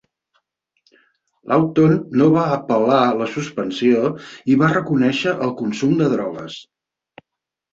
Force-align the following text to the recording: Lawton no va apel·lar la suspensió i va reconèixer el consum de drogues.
Lawton 1.51 1.93
no 2.21 2.29
va 2.37 2.45
apel·lar 2.55 3.01
la 3.19 3.27
suspensió 3.35 4.09
i 4.55 4.57
va 4.63 4.71
reconèixer 4.75 5.35
el 5.49 5.55
consum 5.61 5.95
de 6.01 6.09
drogues. 6.17 6.59